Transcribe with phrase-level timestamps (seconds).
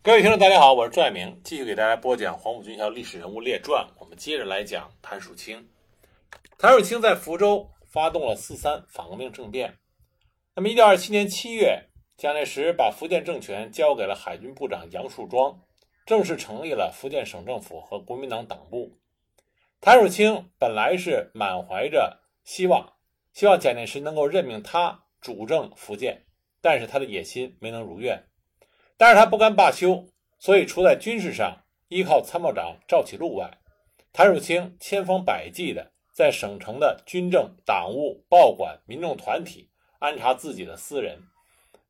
[0.00, 3.84] 各位听众，大家好，我是朱爱明，继续给大家播讲《黄埔军校历史人物列传》。
[3.98, 5.68] 我们接着来讲谭树清。
[6.56, 9.76] 谭树清在福州发动了四三反革命政变。
[10.54, 15.60] 那么，一九二七年七月，蒋介石把福建政权交给了海军部长杨树庄，
[16.06, 18.96] 正式成立了福建省政府和国民党党部。
[19.80, 22.94] 谭树清本来是满怀着希望，
[23.34, 26.24] 希望蒋介石能够任命他主政福建，
[26.62, 28.27] 但是他的野心没能如愿。
[28.98, 30.06] 但是他不甘罢休，
[30.38, 33.48] 所以除在军事上依靠参谋长赵启禄外，
[34.12, 39.70] 谭曙清千方百计地在省城的军政、党务、报馆、民众团体
[40.00, 41.22] 安插自己的私人，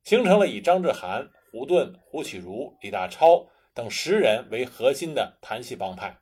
[0.03, 6.15] 形成了以张志涵、胡顿、胡启儒、李大钊等十人为核心的谭系帮派。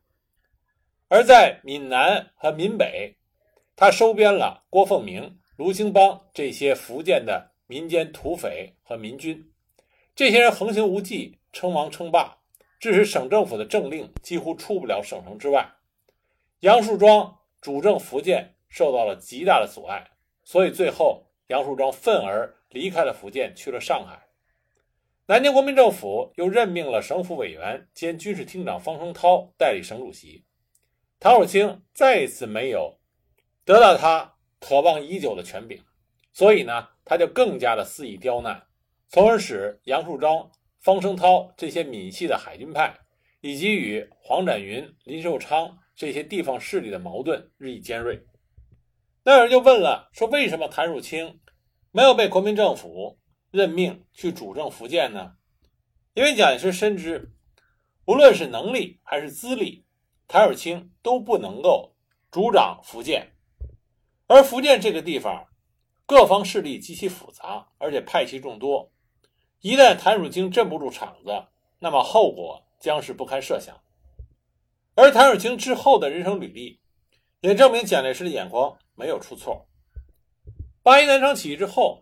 [1.09, 3.17] 而在闽南和闽北，
[3.75, 9.51] 他收编了郭凤鸣、卢兴邦这些福建的民间土匪和民军。
[10.17, 12.39] 这些人横行无忌，称王称霸，
[12.79, 15.75] 致使省政府的政令几乎出不了省城之外。
[16.61, 20.09] 杨树庄主政福建受到了极大的阻碍，
[20.43, 24.27] 所以最后杨树庄愤而离开了福建，去了上海。
[25.27, 30.43] 南京国民政府又任命了省府委员兼军事厅长方声涛代理省主席。
[31.19, 32.97] 唐汝清再一次没有
[33.63, 35.79] 得到他渴望已久的权柄，
[36.33, 38.63] 所以呢，他就更加的肆意刁难。
[39.09, 42.93] 从而使杨树庄、方声涛这些闽系的海军派，
[43.39, 48.21] 以及与黄展云、林寿昌这些地方势力的矛盾日益尖锐。
[49.23, 51.39] 那有人就问了：说为什么谭汝清
[51.91, 53.17] 没有被国民政府
[53.49, 55.33] 任命去主政福建呢？
[56.13, 57.31] 因为蒋介石深知，
[58.05, 59.85] 无论是能力还是资历，
[60.27, 61.95] 谭汝清都不能够
[62.29, 63.33] 主掌福建，
[64.27, 65.47] 而福建这个地方，
[66.05, 68.91] 各方势力极其复杂，而且派系众多。
[69.61, 71.47] 一旦谭汝清镇不住场子，
[71.79, 73.75] 那么后果将是不堪设想。
[74.93, 76.79] 而谭汝清之后的人生履历，
[77.41, 79.67] 也证明蒋介石的眼光没有出错。
[80.83, 82.01] 八一南昌起义之后，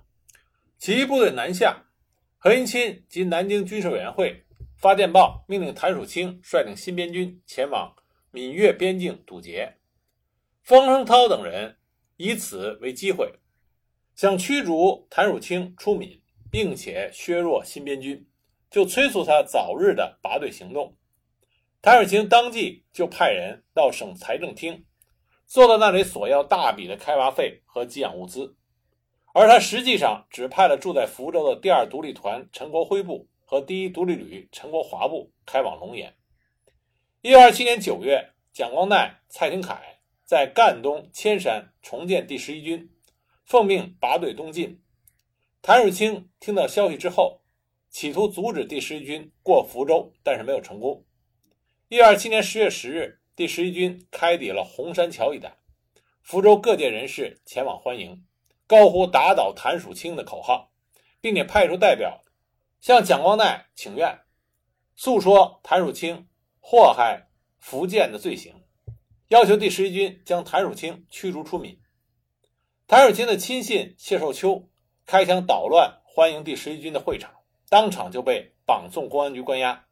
[0.78, 1.86] 起义部队南下，
[2.38, 4.46] 何应钦及南京军事委员会
[4.78, 7.96] 发电报，命令谭汝清率领新编军前往
[8.32, 9.78] 闽粤边境堵截。
[10.62, 11.78] 方声涛等人
[12.18, 13.40] 以此为机会，
[14.16, 16.22] 想驱逐谭汝清出闽。
[16.56, 18.26] 并且削弱新编军，
[18.72, 20.96] 就催促他早日的拔队行动。
[21.82, 24.86] 谭汝清当即就派人到省财政厅，
[25.46, 28.56] 坐在那里索要大笔的开挖费和给养物资。
[29.34, 36.16] 而他实际上只派了住在福州的第二独立团陈国辉部和第一独立旅陈国华部开往龙岩。
[37.22, 39.78] 一九二七年九月，蒋光鼐、蔡廷锴
[40.24, 42.90] 在赣东千山重建第十一军，
[43.44, 44.82] 奉命拔队东进。
[45.66, 47.42] 谭汝清听到消息之后，
[47.90, 51.04] 企图阻止第十一军过福州，但是没有成功。
[51.88, 55.58] 一九二七年十月十日，第十一军开抵了红山桥一带，
[56.22, 58.24] 福州各界人士前往欢迎，
[58.68, 60.72] 高呼“打倒谭曙清”的口号，
[61.20, 62.22] 并且派出代表
[62.80, 64.20] 向蒋光鼐请愿，
[64.96, 66.28] 诉说谭曙清
[66.60, 67.28] 祸害
[67.58, 68.54] 福建的罪行，
[69.30, 71.82] 要求第十一军将谭曙清驱逐出闽。
[72.86, 74.70] 谭曙清的亲信谢寿秋。
[75.08, 77.32] 开枪捣乱，欢迎第十一军的会场，
[77.70, 79.86] 当场就被绑送公安局关押。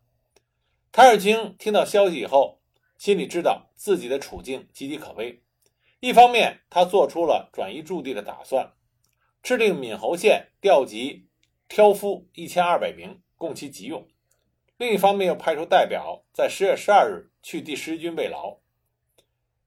[0.91, 2.61] 谭尔清听到消息以后，
[2.97, 5.43] 心里知道自己的处境岌岌可危。
[5.99, 8.73] 一方面，他做出了转移驻地的打算，
[9.43, 11.29] 制定闽侯县调集
[11.67, 14.07] 挑夫一千二百名，供其急用；
[14.77, 18.57] 另一方面，又派出代表在十月十二日去第十一军慰劳。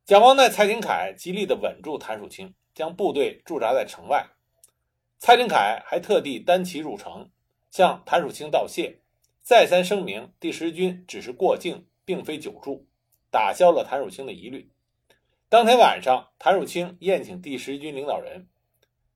[0.05, 4.33] 蒋光鼐、蔡廷锴极力地稳住谭曙清，将部队驻扎在城外。
[5.19, 7.31] 蔡廷锴还特地单骑入城，
[7.71, 9.00] 向谭汝清道谢，
[9.43, 12.87] 再三声明第十军只是过境，并非久驻，
[13.31, 14.71] 打消了谭汝清的疑虑。
[15.49, 18.49] 当天晚上，谭汝清宴请第十军领导人，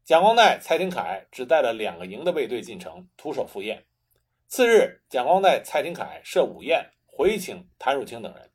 [0.05, 3.85] 蒋光鼐、蔡廷锴只带了两个营的卫队进城，徒手赴宴。
[4.49, 8.51] 次日，蒋光鼐、蔡廷锴设午宴回请谭汝清等人，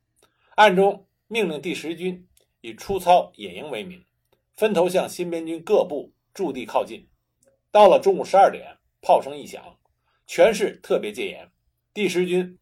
[0.56, 2.26] 暗中命令第十军
[2.60, 4.04] 以出操野营为名，
[4.54, 7.08] 分头向新编军各部驻地靠近。
[7.76, 9.62] 到了中午十二点，炮声一响，
[10.26, 11.46] 全市特别戒严。
[11.92, 12.58] 第十军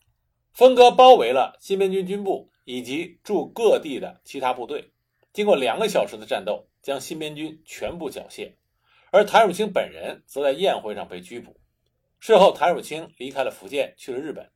[0.52, 4.90] 分割包围了新编军军部以及驻各地的其他部队。
[5.32, 8.54] 经过两个小时的战斗，将新编军全部缴械。
[9.12, 11.60] 而谭汝清本人则在宴会上被拘捕。
[12.18, 14.50] 事后，谭汝清离开了福建，去了日本，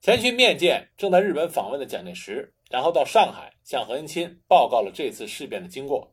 [0.00, 6.12] 前去面见正在日本访问的蒋介石，然后到上海向何应钦报告了这次事变的经过。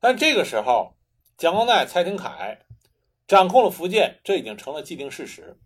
[0.00, 0.96] 但这个时候，
[1.36, 2.63] 蒋光鼐、蔡廷锴
[3.34, 5.58] 掌控了福建，这已经成了既定事实。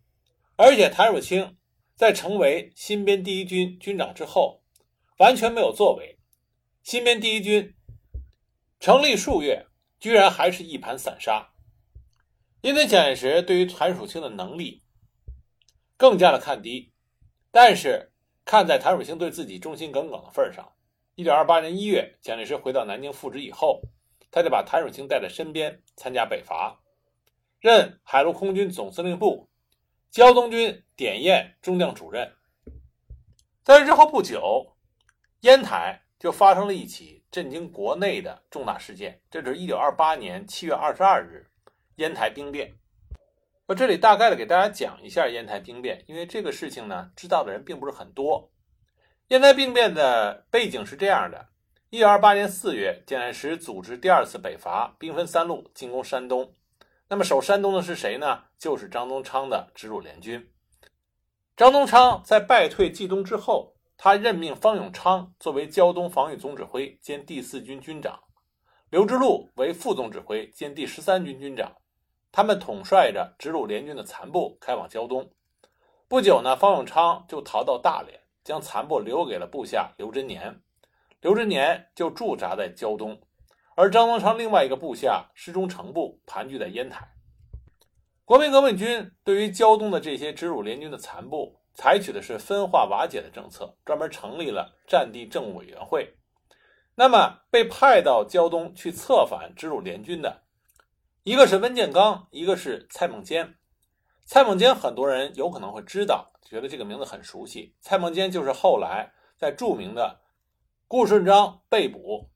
[0.56, 1.58] 而且谭汝清
[1.94, 4.62] 在成为新编第一军军长之后，
[5.18, 6.18] 完全没有作为。
[6.82, 7.74] 新编第一军
[8.80, 9.66] 成立数月，
[10.00, 11.50] 居然还是一盘散沙。
[12.62, 14.82] 因此，蒋介石对于谭汝清的能力
[15.98, 16.94] 更加的看低。
[17.50, 18.12] 但是，
[18.46, 20.72] 看在谭汝清对自己忠心耿耿的份上，
[21.16, 23.82] 一九二八年一月，蒋介石回到南京复职以后，
[24.30, 26.80] 他就把谭汝清带在身边参加北伐，
[27.60, 29.48] 任海陆空军总司令部
[30.10, 32.32] 胶东军点验中将主任。
[33.64, 34.76] 在这之后不久，
[35.40, 41.50] 烟台就发生了一起震惊国内的重大事件，这是一九二八年七月二十二日，
[41.96, 42.74] 烟台兵变。
[43.66, 48.50] 我这里大概的给大家讲一下烟台兵变，因为这个事情呢，知道的人并不是很多。
[49.28, 51.48] 烟台兵变的背景是这样的：
[51.90, 56.54] 一九二八年四月，蒋介石组织第二次北伐，兵分三路进攻山东。
[57.10, 58.44] 那么守山东的是谁呢？
[58.58, 60.52] 就是张宗昌的直属联军。
[61.56, 68.20] 张宗昌在败退冀东之后，他任命方永昌作为胶东防御总指挥兼第四军军长，
[68.90, 71.72] 刘之禄为副总指挥兼第十三军军长。
[72.30, 75.30] 他们统帅着直鲁联军的残部开往胶东。
[76.08, 80.60] 不久呢，方永昌就逃到大连，将残部留给了部下刘真年。
[81.22, 83.18] 刘真年就驻扎在胶东，
[83.78, 87.14] 而张宗昌另外一个部下施中诚部盘踞在烟台。
[88.24, 96.12] 国民革命军对于胶东的这些直鲁联军的残部，采取的是分化瓦解的政策，专门成立了战地政务委员会。
[96.96, 100.42] 那么被派到胶东去策反直鲁联军的。
[101.22, 103.54] 一个是温建刚，一个是蔡孟坚。
[104.24, 107.76] 蔡孟坚很多人有可能会知道，觉得这个名字很熟悉。
[107.80, 110.18] 蔡孟坚就是后来在著名的
[110.88, 112.28] 顾顺章被捕、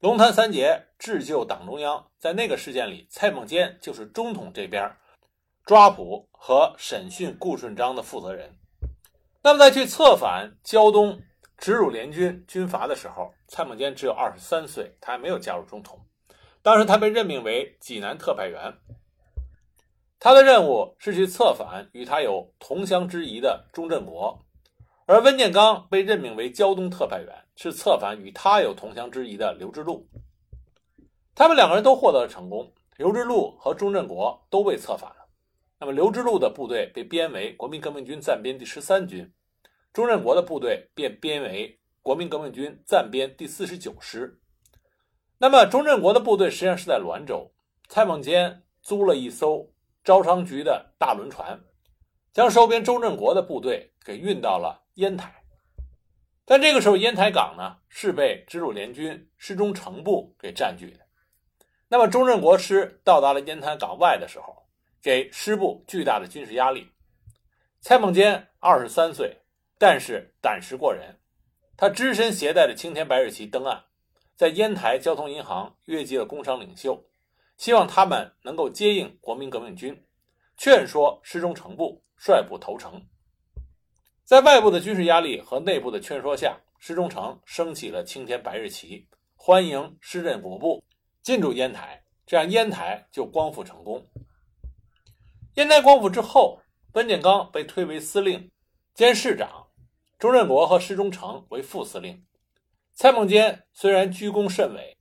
[0.00, 4.94] 龙潭三杰智救党中央，在那个事件里，蔡孟坚就是中统这边
[5.64, 8.54] 抓捕和审讯顾顺章的负责人。
[9.42, 11.18] 那么在去策反胶东
[11.56, 15.98] 直鲁联军军阀的时候，蔡孟坚只有二十三岁，他还没有加入中统。
[16.60, 18.74] 当时他被任命为济南特派员，
[20.20, 24.44] 他的任务是去策反与他有同乡之谊的钟振国，
[25.06, 30.08] 而温建刚被任命为胶东特派员，是策反与他有同乡之谊的刘之禄。
[31.32, 35.28] 他们两个人都获得了成功，刘之禄和钟振国都被策反了。
[35.78, 39.32] 那么刘之禄的部队被编为国民革命军暂编第十三军，
[39.92, 44.40] 钟振国的部队便编为国民革命军暂编第四十九师。
[45.38, 47.52] 那么，钟振国的部队实际上是在滦州。
[47.88, 49.70] 蔡孟坚租了一艘
[50.02, 51.60] 招商局的大轮船，
[52.32, 55.42] 将收编钟振国的部队给运到了烟台。
[56.44, 61.00] 但这个时候，烟台港呢是被直鲁联军师中城部给占据的。
[61.88, 64.68] 那么，钟振国师到达了烟台港外的时候，
[65.02, 66.92] 给师部巨大的军事压力。
[67.80, 69.38] 蔡孟坚二十三岁，
[69.76, 71.18] 但是胆识过人，
[71.76, 73.82] 他只身携带着青天白日旗登岸。
[74.36, 77.04] 在烟台交通银行约集了工商领袖，
[77.56, 80.04] 希望他们能够接应国民革命军，
[80.56, 83.04] 劝说师中城部率部投诚。
[84.26, 89.06] 在外部的军事压力和内部的劝说下，施中诚升起了青天白日旗，
[89.36, 90.82] 欢迎师任国部
[91.22, 94.04] 进驻烟台，这样烟台就光复成功。
[95.54, 96.60] 烟台光复之后，
[96.94, 98.50] 温建刚被推为司令
[98.94, 99.68] 兼市长，
[100.18, 102.26] 钟振国和施中诚为副司令。
[102.94, 104.96] 蔡孟坚虽然居功甚伟，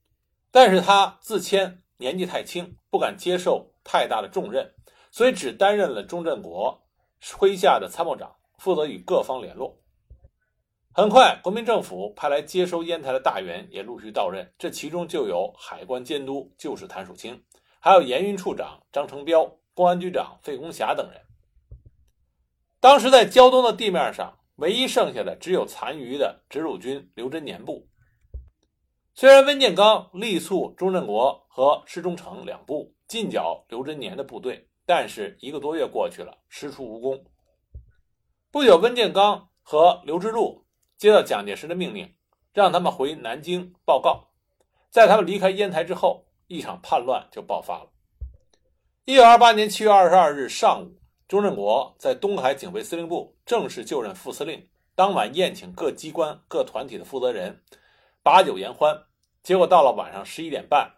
[0.51, 4.75] 但是他自谦年纪太轻，不敢接受太大的重任，
[5.09, 6.85] 所以只担任了钟振国
[7.19, 9.79] 麾下的参谋长，负责与各方联络。
[10.91, 17.43] 很快，国民政府派来接收烟台的大员也陆续到任，这其中就有海关监督就是谭树清，
[17.79, 21.21] 还有盐运处长张成彪、公安局长费公霞等人。
[22.79, 24.38] 当时在胶东的地面上。
[24.57, 27.89] 唯一剩下的只有残余的直鲁军刘真年部。
[29.13, 37.21] 虽然温建刚力促钟振国和施中诚两部进剿刘真年的部队，但是一个多月过去了，师出无功。
[38.55, 42.15] 不久，温建刚和刘之禄接到蒋介石的命令，
[42.53, 44.29] 让他们回南京报告。
[44.89, 47.89] 在他们离开烟台之后，一场叛乱就爆发了。
[49.03, 50.97] 一九二八年七月二十二日上午。
[51.27, 57.62] 钟振国在东海警备司令部正式就任副司令，当晚宴请各机关、各团体的负责人，
[58.24, 58.97] 把酒言欢。
[59.43, 60.93] 结果到了晚上十一点半，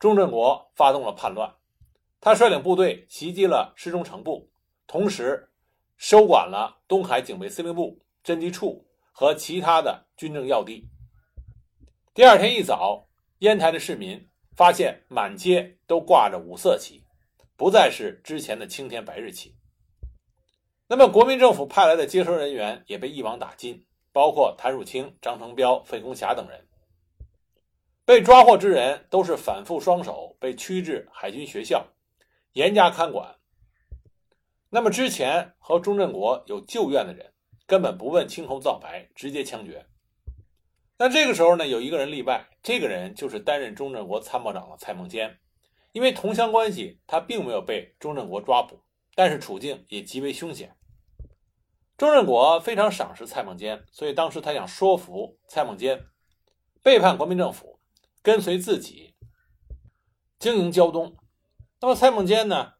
[0.00, 1.54] 钟振国发动了叛乱，
[2.20, 4.50] 他率领部队袭击了师中城部，
[4.88, 5.48] 同时
[5.98, 10.88] 收管了东海警备司令部、侦缉处和其他的军政要地。
[12.14, 13.08] 第二天一早，
[13.40, 17.04] 烟台的市民发现满街都挂着五色旗。
[17.56, 19.56] 不再是之前的青天白日旗。
[20.86, 26.68] 那么，国民政府派来的接收人员也被一网打尽，包括谭树清、张成彪、费公霞等人。
[28.04, 31.84] 被抓获之人都是反复双手，被驱至海军学校，
[32.52, 33.34] 严加看管。
[34.70, 37.32] 那么，之前和钟振国有旧怨的人，
[37.66, 39.86] 根本不问青红皂白，直接枪决。
[40.98, 45.38] 但这个时候呢，有一个人例外，这个人就是担任钟振国参谋长的蔡孟坚。
[45.92, 48.82] 因为同乡关系，他并没有被钟振国抓捕，
[49.14, 50.76] 但是处境也极为凶险。
[51.96, 56.04] 钟振国非常赏识蔡孟坚，所以当时他想说服蔡孟坚
[56.82, 57.80] 背叛国民政府，
[58.22, 59.14] 跟随自己
[60.38, 61.16] 经营胶东。
[61.80, 62.74] 那么蔡孟坚呢，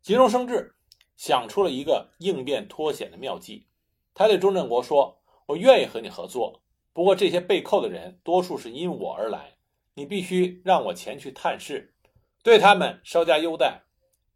[0.00, 0.75] 急中生智，
[1.16, 3.66] 想出了一个应变脱险的妙计。
[4.14, 9.56] 他对钟振国说：“我愿意和你合作，不过这些被扣的人多数是因我而来，
[9.94, 11.94] 你必须让我前去探视，
[12.42, 13.82] 对他们稍加优待。”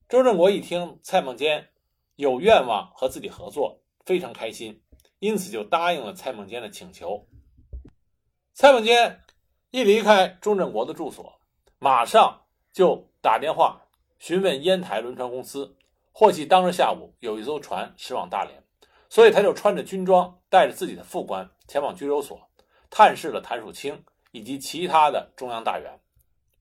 [0.08, 1.68] 钟振国一听蔡孟坚
[2.16, 3.78] 有愿望和自己合作。
[4.06, 4.82] 非常开心，
[5.20, 7.28] 因此就答应了蔡孟坚的请求。
[8.54, 9.20] 蔡孟坚
[9.70, 11.38] 一离开钟振国的住所，
[11.78, 13.87] 马上就打电话
[14.18, 15.76] 询问烟台轮船公司，
[16.12, 18.62] 获悉当日下午有一艘船驶往大连，
[19.09, 22.50] 所以他就穿着军装，带着自己的副官前往拘留所
[22.90, 26.00] 探视了谭树清以及其他的中央大员。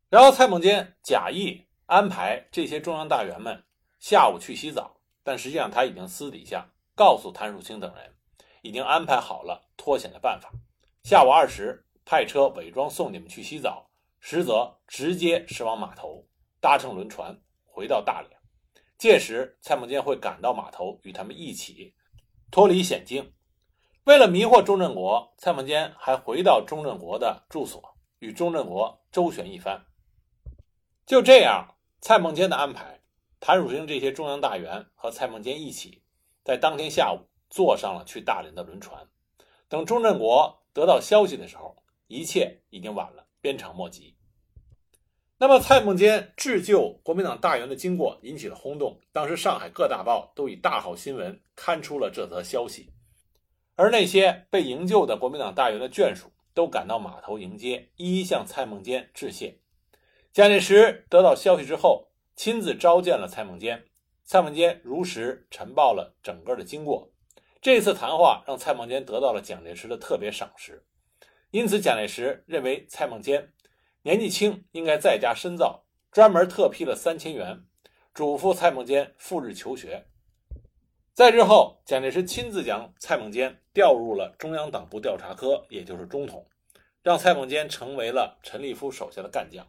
[0.09, 3.63] 然后蔡孟坚假意安排这些中央大员们
[3.99, 6.69] 下午去洗澡，但实际上他已经私底下。
[6.95, 8.13] 告诉谭树清等人，
[8.61, 10.51] 已经安排好了脱险的办法。
[11.03, 13.89] 下午二时，派车伪装送你们去洗澡，
[14.19, 16.27] 实则直接驶往码头，
[16.59, 18.38] 搭乘轮船回到大连。
[18.99, 21.95] 届时，蔡孟坚会赶到码头，与他们一起
[22.51, 23.33] 脱离险境。
[24.03, 27.81] 为了迷惑钟振国，蔡孟坚还回到钟振国的住所，
[28.19, 29.85] 与钟振国周旋一番。
[31.05, 32.99] 就这样，蔡孟坚的安排，
[33.39, 36.03] 谭汝清这些中央大员和蔡孟坚一起。
[36.43, 39.07] 在当天下午，坐上了去大连的轮船。
[39.69, 44.17] 等钟振国得到消息的时候，一切已经晚了，鞭长莫及。
[45.41, 48.99] 那么，蔡孟坚智救国民党大员的经过引起了轰动。
[49.13, 52.91] 当时，上海各大报都以大号新闻刊出了这则消息。
[53.77, 59.59] 而那些被营救的国民党大员的眷属都赶到码头迎接，一一向蔡孟坚致谢。
[60.33, 63.85] 蒋介石得到消息之后，亲自召见了蔡孟坚。
[64.25, 67.13] 蔡孟坚如实陈报了整个的经过。
[67.61, 70.83] 这次谈话让蔡孟坚得到了蒋介石的特别赏识，
[71.51, 73.53] 因此蒋介石认为蔡孟坚
[74.03, 77.63] 年纪轻，应该在家深造，专门特批了三千元，
[78.13, 80.07] 嘱咐蔡孟坚赴日求学。
[81.13, 86.47] 在之后，蒋介石亲自将蔡孟坚调入了中央党部调查科，也就是中统，
[87.03, 89.67] 让蔡孟坚成为了陈立夫手下的干将。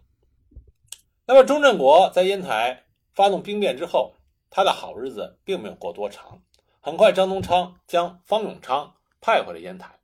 [1.27, 4.15] 那么，钟振国在烟台发动兵变之后。
[4.53, 6.43] 他的好日子并没有过多长，
[6.81, 10.01] 很快张宗昌将方永昌派回了烟台。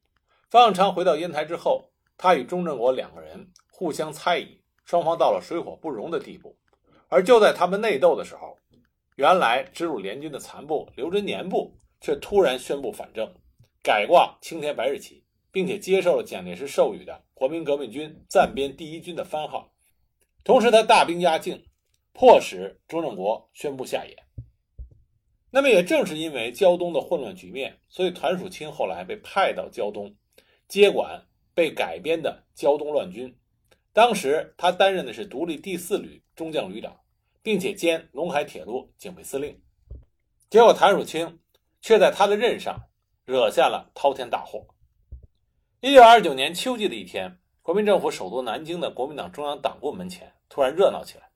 [0.49, 6.57] 方永昌回到烟台之后，他与钟振国两个人互相猜疑，双方到了水火不容的地步。
[7.09, 8.57] 而就在他们内斗的时候，
[9.17, 13.31] 原来直入联军的残部刘贞年部却突然宣布反正，
[13.83, 19.71] 改挂青天白日旗，并且接受了蒋介石授予的国民革命军暂编第一军的番号。
[20.43, 21.63] 同时，他大兵压境，
[22.15, 24.17] 迫使朱振国宣布下野。
[25.51, 30.17] 那么也正是因为胶东的混乱局面，所以谭树清后来被派到胶东，
[30.67, 33.37] 接管被改编的胶东乱军。
[33.97, 36.95] 当时他担任的是独立第四旅中将旅长，
[37.43, 39.59] 并且兼陇海铁路警备司令。
[40.51, 41.39] 结果谭汝清
[41.81, 42.79] 却在他的任上
[43.25, 44.67] 惹下了滔天大祸。
[45.81, 51.31] 一九二九年秋季的一天，国民政府首都南京的国民党中央党部门前突然热闹起来，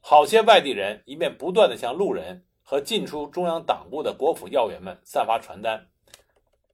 [0.00, 2.46] 好些外地人一面不断地向路人。
[2.62, 5.88] 和进出中央党部的国府要员们散发传单，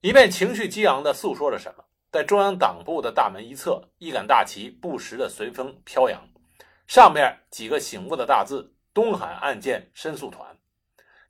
[0.01, 1.84] 一面情绪激昂地诉说着什么。
[2.15, 6.25] 在中央党部的大门一侧，一杆大旗不时地随风飘扬，
[6.87, 10.57] 上面几个醒目的大字：“东海案件申诉团。”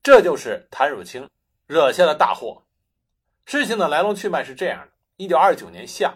[0.04, 1.28] 这就是谭汝清
[1.66, 2.62] 惹下的大祸。
[3.48, 6.14] 事情的来龙去脉是这样的：一九二九年夏，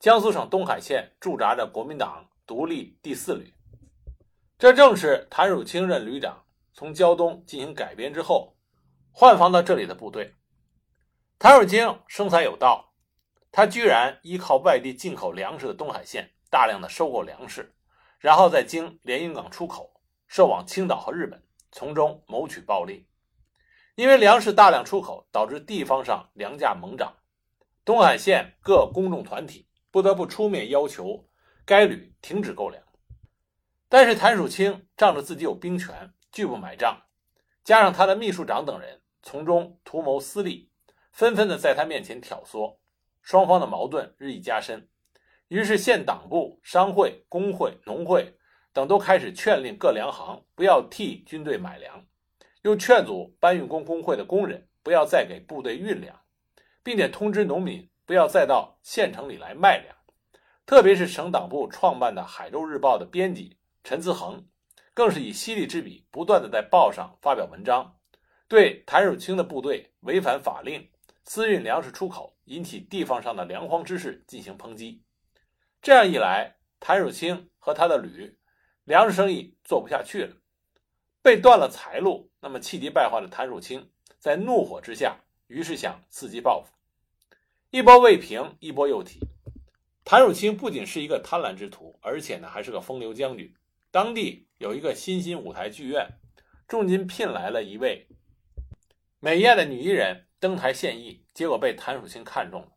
[0.00, 3.52] 江苏省东海县驻扎着国民党独立第四旅，
[4.58, 6.42] 这正是谭汝清任旅长。
[6.72, 8.56] 从胶东进行改编之后，
[9.12, 10.32] 换防到这里的部队，
[11.38, 12.94] 谭汝清生财有道，
[13.56, 17.74] 他居然依靠外地进口粮食的东海县，大量的收购粮食，
[18.18, 23.08] 然后再经连云港出口，售往青岛和日本，从中谋取暴利。
[23.94, 27.16] 因为粮食大量出口，导致地方上粮价猛涨，
[27.82, 31.26] 东海县各公众团体不得不出面要求
[31.64, 32.82] 该旅停止购粮。
[33.88, 36.12] 但是谭曙清仗着自己有兵权。
[36.30, 37.04] 拒不买账，
[37.64, 40.70] 加上他的秘书长等人从中图谋私利，
[41.10, 42.76] 纷纷的在他面前挑唆，
[43.26, 44.88] 双方的矛盾日益加深。
[45.48, 48.36] 于是县党部、商会、工会、农会
[48.72, 52.06] 等都开始劝令各粮行不要替军队买粮，
[52.62, 56.20] 又劝阻搬运工工会的工人不要再给部队运粮，
[56.84, 59.96] 并且通知农民不要再到县城里来卖粮。
[60.64, 64.46] 特别是省党部创办的《海州日报》的编辑陈自恒，
[64.94, 67.96] 更是以犀利之笔，不断的在报上发表文章，
[68.46, 70.88] 对谭汝清的部队违反法令、
[71.24, 75.04] 私运粮食出口，引起地方上的粮荒之势进行抨击。
[75.80, 78.36] 这样一来，谭汝清和他的旅
[78.84, 80.36] 粮食生意做不下去了，
[81.22, 82.30] 被断了财路。
[82.40, 85.16] 那么气急败坏的谭汝清在怒火之下，
[85.48, 86.72] 于是想伺机报复。
[87.70, 89.18] 一波未平，一波又起。
[90.04, 93.52] 谭汝清不仅是一个贪婪之徒，而且呢还是个风流将军。
[93.90, 96.08] 当地有一个新兴舞台剧院，
[96.68, 98.06] 重金聘来了一位
[99.18, 102.68] 美艳的女艺人登台献艺，结果被谭汝清看中了。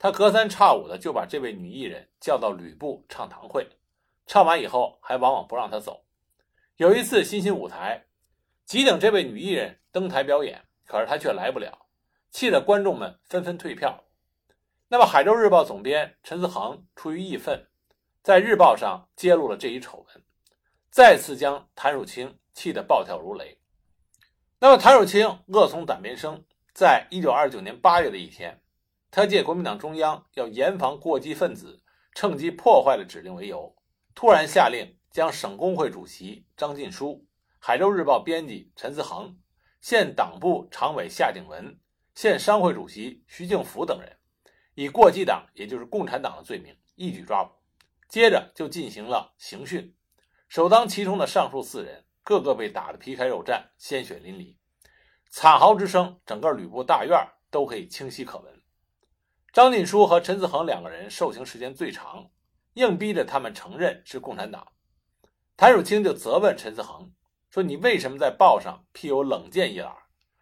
[0.00, 3.68] 他隔三差五的就把这位女艺人叫到吕布唱堂会，
[4.26, 6.04] 唱完以后还往往不让她走。
[6.74, 8.06] 有一次新兴舞台，
[8.64, 11.86] 急等这位女艺人登台表演，可是她却来不了，
[12.32, 14.02] 气得观众们纷纷退票。
[14.88, 17.68] 那么，《海州日报》总编陈思恒出于义愤，
[18.24, 20.24] 在日报上揭露了这一丑闻，
[20.90, 23.60] 再次将谭汝清气得暴跳如雷。
[24.58, 26.44] 那么，谭汝清恶从胆边生，
[26.74, 28.60] 在一九二九年八月的一天，
[29.08, 31.80] 他借国民党中央要严防过激分子
[32.16, 33.76] 趁机破坏的指令为由，
[34.12, 37.10] 突然下令将省工会主席张晋书、
[37.60, 39.38] 《海州日报》编辑陈思恒、
[39.80, 41.78] 县党部常委夏鼎文、
[42.12, 44.16] 县商会主席徐敬福等人。
[44.74, 47.52] 以过激党，也就是共产党的罪名一举抓捕，
[48.08, 49.94] 接着就进行了刑讯。
[50.48, 54.56] 首当其冲的上述四人，个个被打得皮开肉绽，鲜血淋漓，
[55.36, 57.18] 惨嚎之声，整个吕布大院
[57.50, 58.62] 都可以清晰可闻。
[59.52, 62.30] 张晋书和陈子恒两个人受刑时间最长，
[62.74, 64.64] 硬逼着他们承认是共产党。
[65.56, 67.12] 谭汝清就责问陈子恒
[67.50, 69.92] 说：“你为什么在报上辟有冷箭一栏，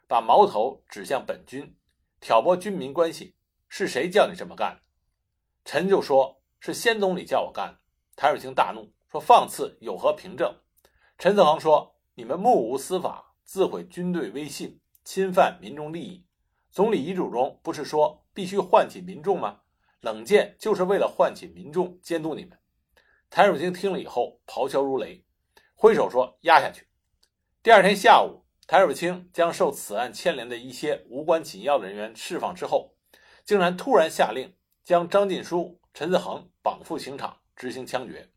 [0.07, 1.75] 把矛头指向本军，
[2.21, 3.35] 挑拨军民关系？”
[3.71, 4.79] 是谁叫你这么干？
[5.65, 7.75] 陈就说：“是先总理叫我干。”
[8.15, 10.55] 谭汝清大怒，说：“放肆，有何凭证？”
[11.17, 16.27] 陈子恒说：“你们目无司法，自毁军队威信，侵犯民众利益。
[16.71, 19.61] 总理遗嘱中不是说必须唤起民众吗？
[20.01, 22.59] 冷箭就是为了唤起民众监督你们。”
[23.31, 25.25] 谭汝清听了以后，咆哮如雷，
[25.75, 26.89] 挥手说：“压下去。”
[27.63, 32.97] 第二天下午，谭汝清将受此案牵连的一些无关紧要的人员释放之后。
[33.45, 38.31] 竟然突然下令将张晋书、陈子恒绑赴刑场执行枪决，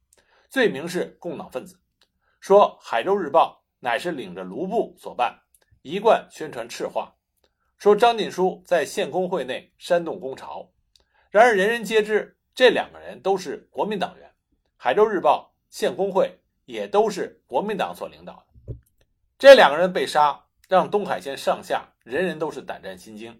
[0.49, 1.79] 罪名是共党分子。
[2.39, 5.43] 说《海州日报》乃是领着卢布所办，
[5.87, 7.15] 一贯宣传赤话。
[7.77, 10.67] 说张晋书在县工会内煽动工潮。
[11.29, 14.27] 然而人人皆知，这两个人都是国民党员，
[14.77, 18.73] 《海州日报》、县工会也都是国民党所领导的。
[19.37, 23.39] 这两个人被杀，让东海县上下人人都是胆战心惊。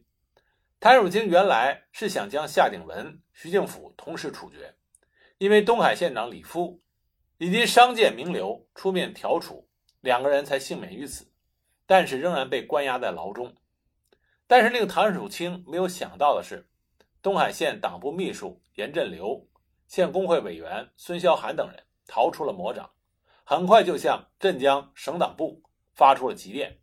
[0.79, 4.75] 谭汝清原来是想将夏鼎文、徐敬甫同时处决，
[5.39, 6.79] 因为东海县长李夫
[7.39, 9.67] 以及商界名流出面调处，
[10.01, 11.25] 两个人才幸免于此，
[11.85, 13.55] 但是仍然被关押在牢中。
[14.47, 16.69] 但是令谭汝清没有想到的是，
[17.21, 19.47] 东海县党部秘书严振流、
[19.87, 22.91] 县工会委员孙霄涵等人逃出了魔掌，
[23.43, 26.79] 很快就向镇江省党部发出了急电。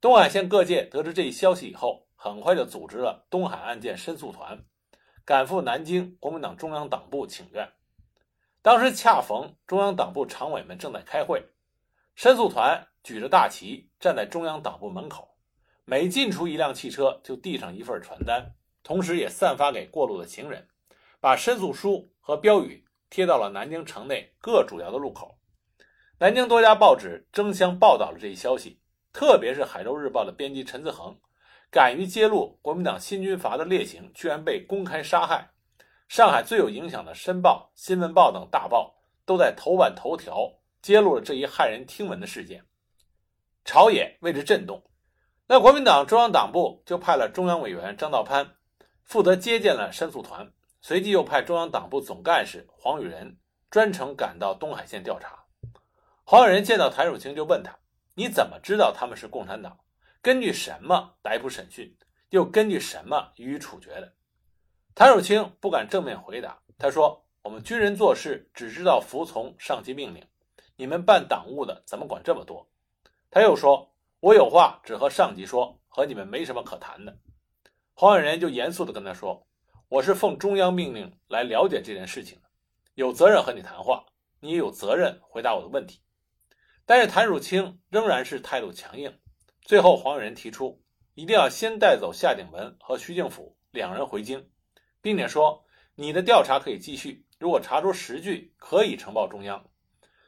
[0.00, 2.06] 东海县各界得知这一消息以后。
[2.20, 4.64] 很快就组织了东海案件申诉团，
[5.24, 7.70] 赶赴南京国民党中央党部请愿。
[8.60, 11.46] 当时恰逢中央党部常委们正在开会，
[12.16, 15.34] 申诉团举着大旗站在中央党部门口，
[15.86, 20.68] 每进出一辆汽车就递上一份传单，同时也散发给过路的行人，
[21.18, 25.38] 把申诉书和标语贴到了南京城内各主要的路口。
[26.18, 28.78] 南京多家报纸争相报道了这一消息，
[29.10, 31.18] 特别是《海州日报》的编辑陈子恒。
[31.70, 35.50] 敢于揭露国民党新军阀的劣行，居然被公开杀害。
[36.08, 38.94] 上海最有影响的《申报》《新闻报》等大报
[39.24, 42.64] 都在头版头条揭露了这一骇人听闻的事件，
[43.68, 44.82] 朝野为之震动。
[45.46, 48.54] 那国民党中央党部就派了中央委员张道藩
[49.04, 50.50] 负责接见了申诉团，
[50.80, 53.36] 随即又派中央党部总干事黄宇仁
[53.70, 55.44] 专程赶到东海县调查。
[56.24, 57.78] 黄宇仁见到谭汝清就问他
[58.16, 59.78] ：“你怎么知道他们是共产党？”
[60.22, 61.94] 根据什么逮捕审讯，
[62.30, 64.14] 又根据什么予以处决的？
[64.94, 66.58] 谭汝清不敢正面回答。
[66.78, 70.26] 他说：“我们军人做事只知道服从上级命令，
[70.76, 72.66] 你们办党务的怎么管这么多？”
[73.30, 77.18] 他又说：“我有话只和上级说，和你们没什么可谈的。
[77.92, 79.46] 黄永仁就严肃地跟他说
[79.88, 82.48] ：“我是奉中央命令来了解这件事情的，
[82.94, 84.06] 有责任和你谈话，
[84.40, 86.00] 你也有责任回答我的问题。”
[86.86, 89.18] 但是谭汝清仍然是态度强硬。
[89.60, 90.82] 最后，黄永仁提出
[91.14, 94.48] 一定要先带走夏鼎文和徐敬甫两人回京，
[95.02, 99.68] 并且说：“你的调查可以继续，如果查出实据，可以呈报中央。”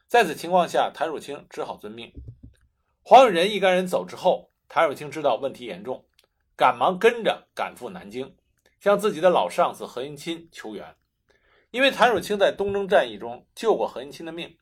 [0.07, 2.13] 在此情况下，谭汝清只好遵命。
[3.11, 6.05] 黄永仁一干人走之后，谭汝清知道问题严重，
[6.55, 8.37] 赶忙跟着赶赴南京，
[8.79, 10.95] 向自己的老上司何应钦求援。
[11.73, 14.57] 因为谭汝清在东征战役中救过何应钦的命，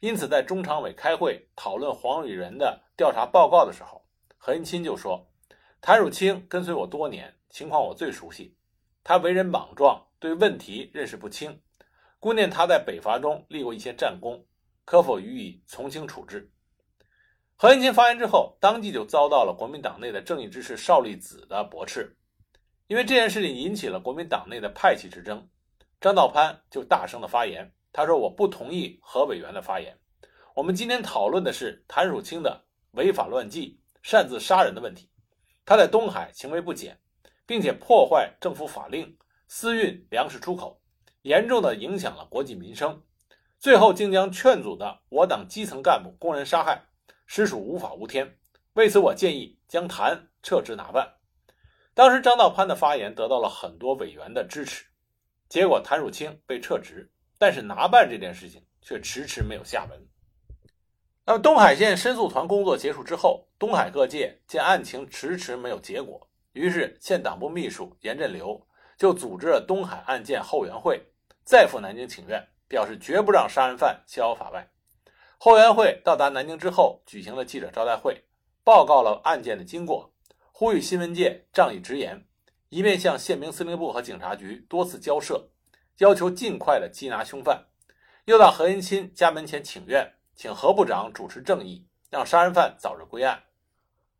[0.00, 4.02] 因此在中常委开会讨论黄永仁的调查报告的时候，
[4.38, 5.28] 何应钦就说
[5.82, 8.56] ：“谭汝清跟随我多年，情况我最熟悉。
[9.04, 11.60] 他为人莽撞，对问题认识不清，
[12.18, 14.42] 姑念他在北伐中立过一些战功。”
[14.86, 16.50] 可否予以从轻处置？
[17.62, 22.16] 何应钦发言之后，当即就遭到了国民党内的正义之士邵力子的驳斥，
[22.86, 25.46] 因为这件事情引起了国民党内的派系之争。
[26.00, 29.94] 张道藩就大声的发言，他说：“我不同意何委员的发言。
[30.54, 35.10] 我们今天讨论的是谭汝清的违法乱纪、擅自杀人的问题。
[35.66, 36.98] 他在东海行为不检，
[37.44, 39.14] 并且破坏政府法令，
[39.48, 40.80] 私运粮食出口，
[41.20, 43.02] 严重的影响了国计民生。”
[43.60, 46.82] 最后竟将劝阻的我党基层干部公然杀害，
[47.32, 48.36] 实属无法无天。
[48.72, 51.14] 为此，我建议将谭撤职拿办。
[51.94, 54.84] 当时张道藩的发言得到了很多委员的支持，
[55.48, 60.08] 结果谭汝清被撤职，但是拿办这件事情却迟迟没有下文。
[61.24, 68.60] 那么东海县申诉团工作结束之后，东海各界见案情迟迟没有结果，于是县党部秘书严振流
[68.98, 71.00] 就组织了东海案件后援会，
[71.44, 72.44] 再赴南京请愿。
[72.66, 74.70] 表示绝不让杀人犯逍遥法外。
[75.42, 78.24] 后援会到达南京之后，举行了记者招待会，
[78.62, 80.12] 报告了案件的经过，
[80.52, 82.26] 呼吁新闻界仗义直言，
[82.68, 85.48] 一面向宪兵司令部和警察局多次交涉，
[85.96, 87.68] 要求尽快的缉拿凶犯，
[88.26, 93.44] 又到何应钦家门前请愿，请何部长主持正义，让杀人犯早日归案。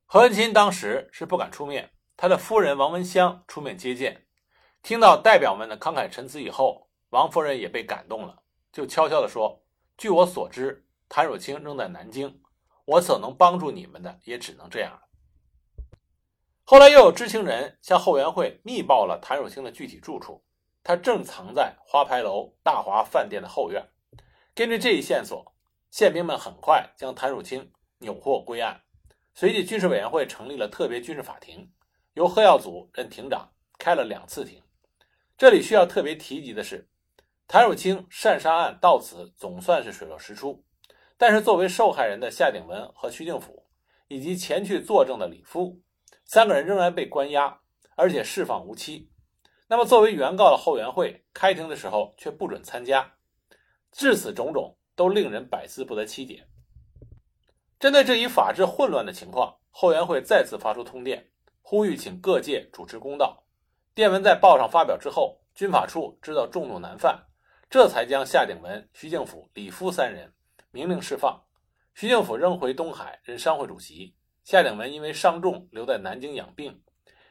[0.06, 4.24] 何应钦当时是不敢出面，他的夫人王文香出面接见，
[4.82, 6.88] 听到代表们的慷慨陈词以后。
[7.10, 8.40] 王夫人也被感动了，
[8.72, 9.62] 就悄悄地说
[9.98, 12.40] ：“据我所知，谭汝清仍在南京，
[12.86, 15.02] 我所能帮助你们的也只能这样了。”
[16.62, 20.44] 后来又有知情人向后援会密报了谭汝清的具体住处，
[20.84, 23.84] 他正藏在花牌楼大华饭店的后院。
[24.54, 25.52] 根据这一线索，
[25.90, 28.80] 宪兵们很快将谭汝清扭获归案。
[29.34, 31.72] 随即，军事委员会成立了特别军事法庭，
[32.14, 34.62] 由贺耀祖任庭长，开了两次庭。
[35.36, 36.88] 这里需要特别提及的是。
[37.48, 40.64] 谭汝清擅杀案到此总算是水落石出，
[41.20, 43.66] 但是作为受害人的夏鼎文和徐敬甫，
[44.08, 45.78] 以及前去作证的李夫，
[46.24, 47.60] 三个人仍然被关押，
[47.94, 49.10] 而且释放无期。
[49.68, 53.16] 那么，作为原告的后援会开庭的时候却不准参加，
[53.92, 56.46] 至此种种都令人百思不得其解。
[57.78, 61.30] 针对这一法治混乱的情况，后援会再次发出通电，
[61.60, 63.44] 呼吁请各界主持公道。
[63.94, 67.26] 电文在报上发表之后，军法处知道众怒难犯。
[67.68, 70.32] 这才将夏鼎文、徐敬甫、李夫三人
[70.70, 71.42] 明令释放。
[71.94, 74.14] 徐庆甫仍回东海任商会主席。
[74.44, 76.82] 夏鼎文因为伤重留在南京养病。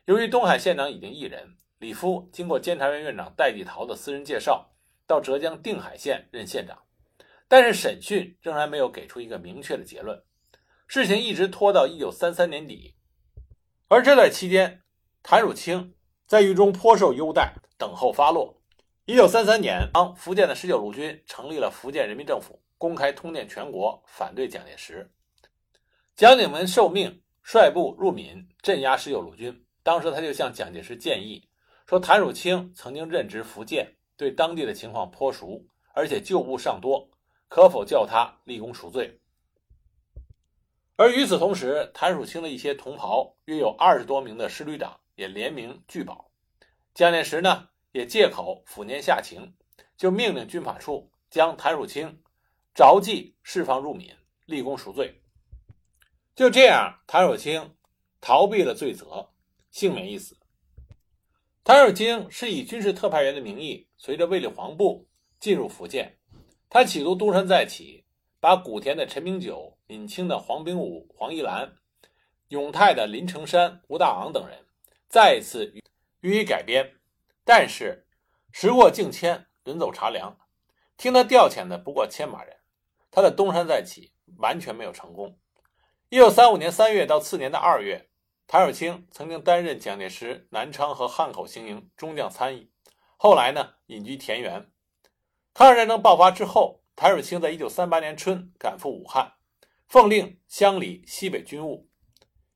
[0.05, 4.71] 由于东海县长已经一人，李夫经过监察院院长戴季陶的私人介绍，
[5.07, 6.83] 到浙江定海县任县长。
[7.47, 10.21] 但是审讯仍然没有给出一个明确的结论。
[10.87, 12.95] 事情一直拖到一九三三年底。
[13.87, 14.83] 而这段期间，
[15.23, 15.95] 谭汝清
[16.27, 18.61] 在狱中颇受优待，等候发落。
[19.05, 25.11] 一九三三年，当福建的十九路军成立了福建人民政府，公开通电全国反对蒋介石。
[26.15, 29.63] 蒋鼎文受命率部入闽镇压十九路军。
[29.83, 31.47] 当时他就向蒋介石建议
[31.85, 37.09] 说：“谭汝清曾经任职福建，对当地的情况颇熟，而且旧部尚多，
[37.47, 39.19] 可否叫他立功赎罪？”
[40.95, 46.31] 而与此同时，谭汝清的一些同袍，约有二十多名的师旅长，也联名拒保。
[46.93, 47.67] 蒋介石呢？
[47.91, 49.55] 也借口抚年下情，
[49.97, 52.21] 就命令军法处将谭汝清
[52.79, 54.15] 着即释放入闽，
[54.45, 55.21] 立功赎罪。
[56.33, 57.75] 就这样，谭汝清
[58.21, 59.33] 逃避了罪责，
[59.69, 60.37] 幸免一死。
[61.61, 65.09] 谭汝清是以军事特派员的名义，随着卫立煌部
[65.41, 66.19] 进入福建。
[66.69, 68.05] 他企图东山再起，
[68.39, 71.75] 把古田的陈明九、闽清的黄炳武、黄一兰、
[72.47, 74.57] 永泰的林成山、吴大昂等人
[75.09, 75.73] 再一次
[76.21, 76.95] 予以改编。
[77.43, 78.07] 但是，
[78.53, 80.37] 时过境迁，人走茶凉，
[80.95, 82.55] 听他调遣的不过千把人，
[83.11, 85.39] 他的东山再起完全没有成功。
[86.09, 88.09] 一九三五年三月到次年的二月，
[88.47, 92.71] 谭友清曾经担任蒋介石南昌和汉口行营中将参议，
[93.17, 94.71] 后来呢隐居田园。
[95.53, 99.33] 抗日战争爆发之后，谭友清在一九三八年春赶赴武汉，
[99.87, 101.89] 奉令乡里西北军务。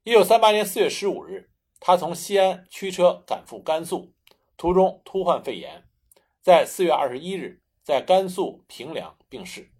[0.03, 4.13] 一九三八年四月十五日，他从西安驱车赶赴甘肃，
[4.57, 5.87] 途中突患肺炎，
[6.41, 9.72] 在四月二十一日在甘肃平凉病逝。